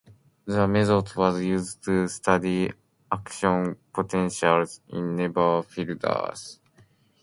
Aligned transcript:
The 0.45 0.67
method 0.67 1.15
was 1.15 1.43
used 1.43 1.83
to 1.83 2.07
study 2.07 2.71
action 3.11 3.77
potentials 3.93 4.81
in 4.89 5.15
nerve 5.15 5.67
fibers. 5.67 6.59